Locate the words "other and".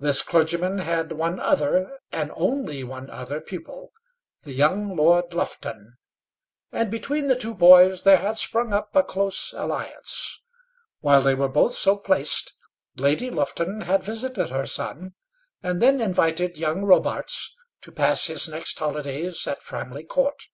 1.38-2.32